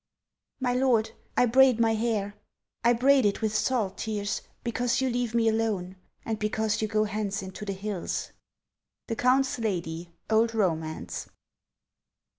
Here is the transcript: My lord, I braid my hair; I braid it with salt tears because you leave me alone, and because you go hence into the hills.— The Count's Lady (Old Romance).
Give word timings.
My 0.59 0.73
lord, 0.73 1.11
I 1.37 1.45
braid 1.45 1.79
my 1.79 1.93
hair; 1.93 2.33
I 2.83 2.91
braid 2.93 3.23
it 3.23 3.43
with 3.43 3.53
salt 3.55 3.99
tears 3.99 4.41
because 4.63 4.99
you 4.99 5.11
leave 5.11 5.35
me 5.35 5.47
alone, 5.47 5.95
and 6.25 6.39
because 6.39 6.81
you 6.81 6.87
go 6.87 7.03
hence 7.03 7.43
into 7.43 7.65
the 7.65 7.73
hills.— 7.73 8.31
The 9.09 9.15
Count's 9.15 9.59
Lady 9.59 10.11
(Old 10.27 10.55
Romance). 10.55 11.29